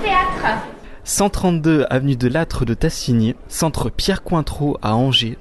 théâtre 0.00 0.64
132 1.04 1.86
avenue 1.90 2.16
de 2.16 2.28
Lattre 2.28 2.64
de 2.64 2.74
Tassigny, 2.74 3.34
centre 3.48 3.90
Pierre 3.90 4.22
Cointreau 4.22 4.78
à 4.82 4.94
Angers. 4.94 5.36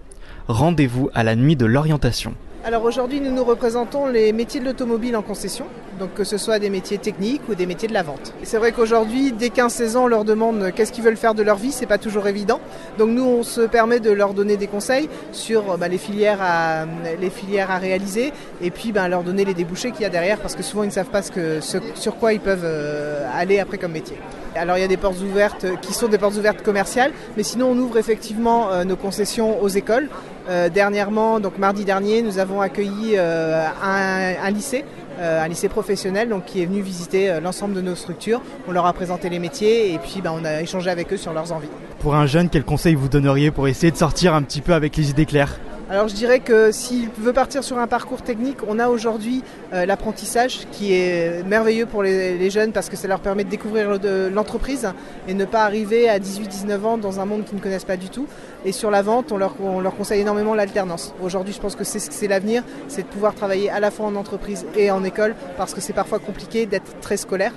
Rendez-vous 0.47 1.09
à 1.13 1.23
la 1.23 1.35
nuit 1.35 1.55
de 1.55 1.65
l'orientation. 1.65 2.33
Alors 2.65 2.83
aujourd'hui, 2.83 3.21
nous 3.21 3.31
nous 3.31 3.43
représentons 3.43 4.07
les 4.07 4.33
métiers 4.33 4.59
de 4.59 4.65
l'automobile 4.65 5.15
en 5.15 5.21
concession, 5.21 5.65
donc 6.01 6.15
que 6.15 6.23
ce 6.23 6.37
soit 6.37 6.57
des 6.57 6.71
métiers 6.71 6.97
techniques 6.97 7.43
ou 7.47 7.53
des 7.53 7.67
métiers 7.67 7.87
de 7.87 7.93
la 7.93 8.01
vente. 8.01 8.33
C'est 8.43 8.57
vrai 8.57 8.71
qu'aujourd'hui, 8.71 9.31
dès 9.31 9.49
15-16 9.49 9.97
ans, 9.97 10.03
on 10.05 10.07
leur 10.07 10.25
demande 10.25 10.71
qu'est-ce 10.75 10.91
qu'ils 10.91 11.03
veulent 11.03 11.15
faire 11.15 11.35
de 11.35 11.43
leur 11.43 11.57
vie, 11.57 11.71
c'est 11.71 11.85
pas 11.85 11.99
toujours 11.99 12.27
évident. 12.27 12.59
Donc 12.97 13.09
nous, 13.09 13.23
on 13.23 13.43
se 13.43 13.61
permet 13.61 13.99
de 13.99 14.09
leur 14.09 14.33
donner 14.33 14.57
des 14.57 14.65
conseils 14.65 15.07
sur 15.31 15.77
bah, 15.77 15.87
les, 15.87 15.99
filières 15.99 16.39
à, 16.41 16.85
les 17.21 17.29
filières 17.29 17.69
à 17.69 17.77
réaliser 17.77 18.33
et 18.61 18.71
puis 18.71 18.91
bah, 18.91 19.07
leur 19.07 19.23
donner 19.23 19.45
les 19.45 19.53
débouchés 19.53 19.91
qu'il 19.91 20.01
y 20.01 20.05
a 20.05 20.09
derrière 20.09 20.39
parce 20.39 20.55
que 20.55 20.63
souvent 20.63 20.83
ils 20.83 20.87
ne 20.87 20.91
savent 20.91 21.11
pas 21.11 21.21
sur 21.21 22.17
quoi 22.17 22.33
ils 22.33 22.39
peuvent 22.39 22.65
euh, 22.65 23.27
aller 23.35 23.59
après 23.59 23.77
comme 23.77 23.91
métier. 23.91 24.17
Alors 24.55 24.77
il 24.77 24.81
y 24.81 24.83
a 24.83 24.87
des 24.87 24.97
portes 24.97 25.21
ouvertes 25.21 25.63
euh, 25.63 25.75
qui 25.75 25.93
sont 25.93 26.07
des 26.07 26.17
portes 26.17 26.35
ouvertes 26.35 26.63
commerciales, 26.63 27.11
mais 27.37 27.43
sinon 27.43 27.67
on 27.69 27.77
ouvre 27.77 27.97
effectivement 27.97 28.71
euh, 28.71 28.83
nos 28.83 28.95
concessions 28.95 29.61
aux 29.61 29.69
écoles. 29.69 30.09
Euh, 30.49 30.69
dernièrement, 30.69 31.39
donc 31.39 31.57
mardi 31.57 31.85
dernier, 31.85 32.21
nous 32.21 32.39
avons 32.39 32.61
accueilli 32.61 33.13
euh, 33.15 33.67
un, 33.83 34.49
lycée, 34.49 34.83
euh, 34.83 35.00
un 35.21 35.47
lycée 35.47 35.69
professionnel, 35.69 36.33
qui 36.45 36.61
est 36.61 36.65
venu 36.65 36.81
visiter 36.81 37.29
euh, 37.29 37.39
l'ensemble 37.39 37.73
de 37.73 37.81
nos 37.81 37.95
structures. 37.95 38.41
On 38.67 38.71
leur 38.71 38.85
a 38.85 38.93
présenté 38.93 39.29
les 39.29 39.39
métiers 39.39 39.93
et 39.93 39.99
puis 39.99 40.21
bah, 40.21 40.33
on 40.33 40.43
a 40.45 40.61
échangé 40.61 40.89
avec 40.89 41.11
eux 41.13 41.17
sur 41.17 41.33
leurs 41.33 41.51
envies. 41.51 41.69
Pour 41.99 42.15
un 42.15 42.25
jeune, 42.25 42.49
quel 42.49 42.63
conseil 42.63 42.95
vous 42.95 43.07
donneriez 43.07 43.51
pour 43.51 43.67
essayer 43.67 43.91
de 43.91 43.97
sortir 43.97 44.33
un 44.33 44.41
petit 44.41 44.61
peu 44.61 44.73
avec 44.73 44.95
les 44.97 45.09
idées 45.09 45.25
claires? 45.25 45.59
Alors 45.91 46.07
je 46.07 46.15
dirais 46.15 46.39
que 46.39 46.71
s'il 46.71 47.09
veut 47.09 47.33
partir 47.33 47.65
sur 47.65 47.77
un 47.77 47.85
parcours 47.85 48.21
technique, 48.21 48.59
on 48.65 48.79
a 48.79 48.87
aujourd'hui 48.87 49.43
euh, 49.73 49.85
l'apprentissage 49.85 50.59
qui 50.71 50.93
est 50.93 51.45
merveilleux 51.45 51.85
pour 51.85 52.01
les, 52.01 52.49
jeunes 52.49 52.71
parce 52.71 52.87
que 52.87 52.95
ça 52.95 53.09
leur 53.09 53.19
permet 53.19 53.43
de 53.43 53.49
découvrir 53.49 53.99
l'entreprise 54.31 54.87
et 55.27 55.33
ne 55.33 55.43
pas 55.43 55.65
arriver 55.65 56.07
à 56.07 56.17
18-19 56.17 56.83
ans 56.85 56.97
dans 56.97 57.19
un 57.19 57.25
monde 57.25 57.43
qu'ils 57.43 57.57
ne 57.57 57.61
connaissent 57.61 57.83
pas 57.83 57.97
du 57.97 58.07
tout. 58.07 58.25
Et 58.63 58.71
sur 58.71 58.89
la 58.89 59.01
vente, 59.01 59.33
on 59.33 59.37
leur, 59.37 59.55
on 59.61 59.81
leur 59.81 59.93
conseille 59.93 60.21
énormément 60.21 60.55
l'alternance. 60.55 61.13
Aujourd'hui, 61.21 61.53
je 61.53 61.59
pense 61.59 61.75
que 61.75 61.83
c'est 61.83 62.27
l'avenir, 62.29 62.63
c'est 62.87 63.01
de 63.01 63.07
pouvoir 63.07 63.35
travailler 63.35 63.69
à 63.69 63.81
la 63.81 63.91
fois 63.91 64.05
en 64.05 64.15
entreprise 64.15 64.65
et 64.77 64.91
en 64.91 65.03
école 65.03 65.35
parce 65.57 65.73
que 65.73 65.81
c'est 65.81 65.91
parfois 65.91 66.19
compliqué 66.19 66.67
d'être 66.67 67.01
très 67.01 67.17
scolaire. 67.17 67.51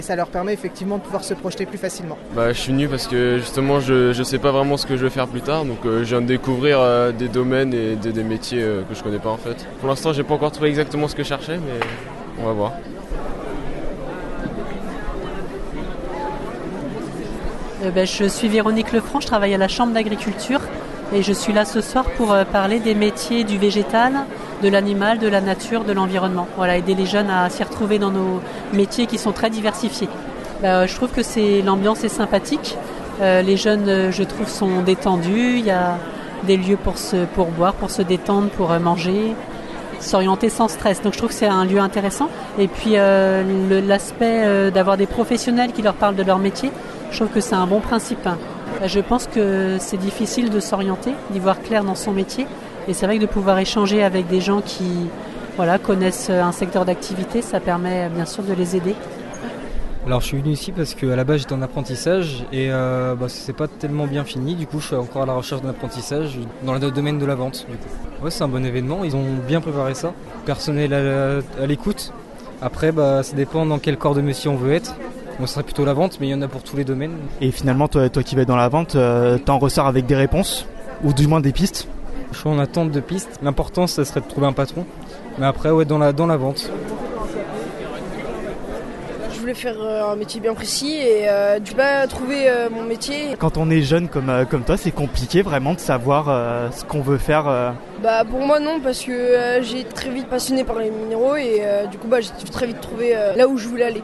Et 0.00 0.02
ça 0.02 0.16
leur 0.16 0.28
permet 0.28 0.54
effectivement 0.54 0.96
de 0.96 1.02
pouvoir 1.02 1.22
se 1.22 1.34
projeter 1.34 1.66
plus 1.66 1.76
facilement. 1.76 2.16
Bah, 2.34 2.54
je 2.54 2.58
suis 2.58 2.72
venu 2.72 2.88
parce 2.88 3.06
que 3.06 3.36
justement 3.36 3.80
je, 3.80 4.14
je 4.14 4.22
sais 4.22 4.38
pas 4.38 4.50
vraiment 4.50 4.78
ce 4.78 4.86
que 4.86 4.96
je 4.96 5.04
vais 5.04 5.10
faire 5.10 5.28
plus 5.28 5.42
tard 5.42 5.66
donc 5.66 5.84
euh, 5.84 5.98
je 6.04 6.08
viens 6.08 6.22
de 6.22 6.26
découvrir 6.26 6.78
euh, 6.80 7.12
des 7.12 7.28
domaines 7.28 7.74
et 7.74 7.96
des, 7.96 8.10
des 8.10 8.24
métiers 8.24 8.62
euh, 8.62 8.80
que 8.88 8.94
je 8.94 9.02
connais 9.02 9.18
pas 9.18 9.28
en 9.28 9.36
fait. 9.36 9.66
Pour 9.78 9.90
l'instant 9.90 10.14
j'ai 10.14 10.22
pas 10.22 10.32
encore 10.32 10.52
trouvé 10.52 10.70
exactement 10.70 11.06
ce 11.06 11.14
que 11.14 11.22
je 11.22 11.28
cherchais 11.28 11.58
mais 11.58 11.86
on 12.42 12.46
va 12.46 12.52
voir. 12.54 12.72
Euh, 17.84 17.90
ben, 17.90 18.06
je 18.06 18.24
suis 18.24 18.48
Véronique 18.48 18.92
Lefranc, 18.92 19.20
je 19.20 19.26
travaille 19.26 19.52
à 19.52 19.58
la 19.58 19.68
Chambre 19.68 19.92
d'agriculture 19.92 20.60
et 21.14 21.22
je 21.22 21.32
suis 21.34 21.52
là 21.52 21.66
ce 21.66 21.82
soir 21.82 22.06
pour 22.16 22.32
euh, 22.32 22.44
parler 22.44 22.78
des 22.78 22.94
métiers 22.94 23.44
du 23.44 23.58
végétal, 23.58 24.14
de 24.62 24.68
l'animal, 24.68 25.18
de 25.18 25.28
la 25.28 25.40
nature, 25.40 25.84
de 25.84 25.92
l'environnement. 25.92 26.46
Voilà, 26.56 26.76
aider 26.76 26.94
les 26.94 27.06
jeunes 27.06 27.30
à 27.30 27.48
s'y 27.50 27.62
retrouver 27.62 27.98
dans 27.98 28.10
nos 28.10 28.40
métiers 28.72 29.06
qui 29.06 29.18
sont 29.18 29.32
très 29.32 29.50
diversifiés. 29.50 30.08
Ben, 30.62 30.68
euh, 30.68 30.86
je 30.86 30.94
trouve 30.94 31.10
que 31.10 31.64
l'ambiance 31.64 32.04
est 32.04 32.08
sympathique. 32.08 32.76
Euh, 33.20 33.42
les 33.42 33.56
jeunes, 33.56 33.88
euh, 33.88 34.12
je 34.12 34.22
trouve, 34.22 34.48
sont 34.48 34.82
détendus. 34.82 35.58
Il 35.58 35.64
y 35.64 35.70
a 35.70 35.98
des 36.46 36.56
lieux 36.56 36.78
pour 37.34 37.46
boire, 37.46 37.74
pour 37.74 37.90
se 37.90 38.02
détendre, 38.02 38.48
pour 38.50 38.70
manger, 38.80 39.34
s'orienter 40.00 40.48
sans 40.48 40.68
stress. 40.68 41.02
Donc 41.02 41.12
je 41.12 41.18
trouve 41.18 41.30
que 41.30 41.34
c'est 41.34 41.46
un 41.46 41.66
lieu 41.66 41.78
intéressant. 41.80 42.28
Et 42.58 42.66
puis 42.66 42.94
l'aspect 43.86 44.70
d'avoir 44.70 44.96
des 44.96 45.04
professionnels 45.04 45.72
qui 45.72 45.82
leur 45.82 45.92
parlent 45.92 46.16
de 46.16 46.22
leur 46.22 46.38
métier, 46.38 46.70
je 47.10 47.16
trouve 47.16 47.28
que 47.28 47.40
c'est 47.40 47.54
un 47.54 47.66
bon 47.66 47.80
principe. 47.80 48.26
Euh, 48.26 48.86
Je 48.86 49.00
pense 49.00 49.26
que 49.26 49.76
c'est 49.78 49.96
difficile 49.96 50.50
de 50.50 50.60
s'orienter, 50.60 51.12
d'y 51.30 51.38
voir 51.38 51.60
clair 51.60 51.84
dans 51.84 51.94
son 51.94 52.12
métier. 52.12 52.46
Et 52.88 52.94
c'est 52.94 53.06
vrai 53.06 53.16
que 53.16 53.22
de 53.22 53.26
pouvoir 53.26 53.58
échanger 53.58 54.02
avec 54.02 54.26
des 54.28 54.40
gens 54.40 54.60
qui 54.60 55.08
voilà, 55.56 55.78
connaissent 55.78 56.30
un 56.30 56.52
secteur 56.52 56.84
d'activité, 56.84 57.42
ça 57.42 57.60
permet 57.60 58.08
bien 58.08 58.24
sûr 58.26 58.42
de 58.42 58.52
les 58.54 58.76
aider. 58.76 58.94
Alors 60.06 60.22
je 60.22 60.26
suis 60.26 60.38
venu 60.38 60.52
ici 60.52 60.72
parce 60.72 60.94
qu'à 60.94 61.14
la 61.14 61.24
base 61.24 61.40
j'étais 61.40 61.52
en 61.52 61.60
apprentissage 61.60 62.46
et 62.52 62.68
euh, 62.70 63.14
bah, 63.14 63.26
c'est 63.28 63.52
pas 63.52 63.68
tellement 63.68 64.06
bien 64.06 64.24
fini. 64.24 64.54
Du 64.54 64.66
coup 64.66 64.80
je 64.80 64.86
suis 64.86 64.96
encore 64.96 65.22
à 65.22 65.26
la 65.26 65.34
recherche 65.34 65.60
d'un 65.60 65.68
apprentissage 65.68 66.38
dans 66.64 66.72
le 66.72 66.80
domaine 66.90 67.18
de 67.18 67.26
la 67.26 67.34
vente. 67.34 67.66
Du 67.68 67.76
coup. 67.76 68.24
Ouais 68.24 68.30
c'est 68.30 68.42
un 68.42 68.48
bon 68.48 68.64
événement, 68.64 69.04
ils 69.04 69.14
ont 69.14 69.24
bien 69.46 69.60
préparé 69.60 69.94
ça. 69.94 70.14
Personnel 70.46 70.94
à, 70.94 71.62
à 71.62 71.66
l'écoute. 71.66 72.14
Après 72.62 72.92
bah, 72.92 73.22
ça 73.22 73.36
dépend 73.36 73.66
dans 73.66 73.78
quel 73.78 73.98
corps 73.98 74.14
de 74.14 74.22
métier 74.22 74.50
on 74.50 74.56
veut 74.56 74.72
être. 74.72 74.96
Moi 75.38 75.46
ce 75.46 75.54
serait 75.54 75.64
plutôt 75.64 75.84
la 75.84 75.92
vente 75.92 76.18
mais 76.18 76.28
il 76.28 76.30
y 76.30 76.34
en 76.34 76.42
a 76.42 76.48
pour 76.48 76.62
tous 76.62 76.78
les 76.78 76.84
domaines. 76.84 77.16
Et 77.42 77.50
finalement, 77.50 77.86
toi, 77.86 78.08
toi 78.08 78.22
qui 78.22 78.36
vas 78.36 78.46
dans 78.46 78.56
la 78.56 78.68
vente, 78.68 78.96
euh, 78.96 79.36
t'en 79.36 79.58
ressors 79.58 79.86
avec 79.86 80.06
des 80.06 80.16
réponses 80.16 80.66
ou 81.04 81.12
du 81.12 81.26
moins 81.26 81.40
des 81.40 81.52
pistes 81.52 81.86
Je 82.32 82.38
suis 82.38 82.48
en 82.48 82.58
attente 82.58 82.90
de 82.90 83.00
pistes. 83.00 83.38
L'important 83.42 83.86
ça 83.86 84.04
serait 84.04 84.20
de 84.20 84.26
trouver 84.28 84.46
un 84.46 84.52
patron. 84.52 84.84
Mais 85.38 85.46
après 85.46 85.70
ouais 85.70 85.84
dans 85.84 85.98
la, 85.98 86.12
dans 86.12 86.26
la 86.26 86.36
vente. 86.36 86.70
Je 89.32 89.40
voulais 89.40 89.54
faire 89.54 89.76
euh, 89.80 90.12
un 90.12 90.16
métier 90.16 90.38
bien 90.38 90.52
précis 90.52 90.96
et 90.98 91.26
euh, 91.26 91.58
du 91.60 91.70
coup, 91.70 91.78
bah, 91.78 92.06
trouver 92.06 92.50
euh, 92.50 92.68
mon 92.70 92.82
métier. 92.82 93.28
Quand 93.38 93.56
on 93.56 93.70
est 93.70 93.80
jeune 93.80 94.08
comme, 94.08 94.28
euh, 94.28 94.44
comme 94.44 94.64
toi, 94.64 94.76
c'est 94.76 94.90
compliqué 94.90 95.40
vraiment 95.40 95.72
de 95.72 95.78
savoir 95.80 96.26
euh, 96.28 96.68
ce 96.76 96.84
qu'on 96.84 97.00
veut 97.00 97.16
faire. 97.16 97.48
euh. 97.48 97.70
Bah 98.02 98.22
pour 98.28 98.40
moi 98.40 98.60
non 98.60 98.80
parce 98.82 99.00
que 99.02 99.10
euh, 99.12 99.62
j'ai 99.62 99.80
été 99.80 99.92
très 99.94 100.10
vite 100.10 100.26
passionné 100.28 100.62
par 100.62 100.78
les 100.78 100.90
minéraux 100.90 101.36
et 101.36 101.60
euh, 101.62 101.86
du 101.86 101.96
coup 101.96 102.06
bah, 102.08 102.18
j'ai 102.20 102.30
très 102.52 102.66
vite 102.66 102.80
trouvé 102.82 103.16
euh, 103.16 103.34
là 103.34 103.48
où 103.48 103.56
je 103.56 103.66
voulais 103.66 103.84
aller. 103.84 104.02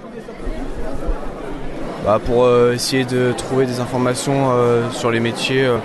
Bah, 2.04 2.18
pour 2.24 2.44
euh, 2.44 2.72
essayer 2.72 3.04
de 3.04 3.32
trouver 3.32 3.66
des 3.66 3.80
informations 3.80 4.50
euh, 4.52 4.90
sur 4.90 5.10
les 5.10 5.20
métiers 5.20 5.64
euh, 5.66 5.76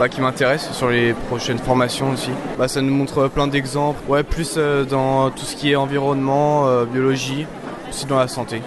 bah, 0.00 0.08
qui 0.08 0.22
m'intéressent, 0.22 0.74
sur 0.74 0.88
les 0.88 1.12
prochaines 1.12 1.58
formations 1.58 2.12
aussi. 2.12 2.30
Bah, 2.58 2.68
ça 2.68 2.80
nous 2.80 2.90
montre 2.92 3.28
plein 3.28 3.46
d'exemples, 3.46 4.00
ouais, 4.08 4.22
plus 4.22 4.54
euh, 4.56 4.86
dans 4.86 5.28
tout 5.28 5.44
ce 5.44 5.54
qui 5.54 5.72
est 5.72 5.76
environnement, 5.76 6.66
euh, 6.66 6.86
biologie, 6.86 7.46
aussi 7.90 8.06
dans 8.06 8.18
la 8.18 8.26
santé. 8.26 8.62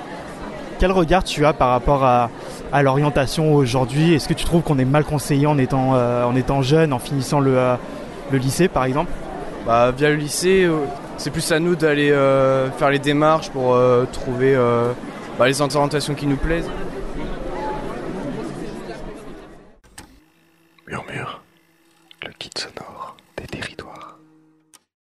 Quel 0.77 0.91
regard 0.91 1.23
tu 1.23 1.43
as 1.43 1.53
par 1.53 1.69
rapport 1.69 2.03
à, 2.03 2.29
à 2.71 2.83
l'orientation 2.83 3.55
aujourd'hui? 3.55 4.13
Est-ce 4.13 4.27
que 4.27 4.35
tu 4.35 4.45
trouves 4.45 4.61
qu'on 4.61 4.77
est 4.77 4.85
mal 4.85 5.05
conseillé 5.05 5.47
en 5.47 5.57
étant, 5.57 5.95
euh, 5.95 6.23
en 6.23 6.35
étant 6.35 6.61
jeune, 6.61 6.93
en 6.93 6.99
finissant 6.99 7.39
le, 7.39 7.57
euh, 7.57 7.75
le 8.31 8.37
lycée 8.37 8.67
par 8.67 8.83
exemple? 8.83 9.11
Bah, 9.65 9.89
via 9.89 10.09
le 10.09 10.17
lycée, 10.17 10.69
c'est 11.17 11.31
plus 11.31 11.51
à 11.51 11.59
nous 11.59 11.75
d'aller 11.75 12.09
faire 12.77 12.91
les 12.91 12.99
démarches 12.99 13.49
pour 13.49 13.79
trouver 14.11 14.57
bah, 15.39 15.47
les 15.47 15.61
orientations 15.61 16.13
qui 16.15 16.27
nous 16.27 16.35
plaisent. 16.35 16.69
murmure, 20.93 21.41
le 22.21 22.31
kit 22.33 22.51
sonore. 22.55 22.92